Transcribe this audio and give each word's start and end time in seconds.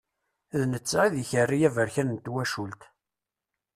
D 0.59 0.61
netta 0.71 0.99
i 1.05 1.09
d 1.13 1.15
ikerri 1.23 1.59
aberkan 1.67 2.07
n 2.11 2.17
twacult. 2.25 2.81